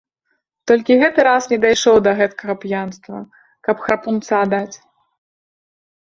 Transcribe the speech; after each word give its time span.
Толькі 0.69 0.93
гэты 1.01 1.19
раз 1.27 1.43
не 1.51 1.57
дайшоў 1.65 1.99
да 2.07 2.13
гэтакага 2.21 2.55
п'янства, 2.63 3.19
каб 3.67 3.75
храпунца 3.83 4.39
даць. 4.55 4.75